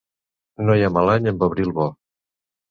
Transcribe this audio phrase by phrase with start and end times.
[0.69, 1.87] No hi ha mal any amb abril bo.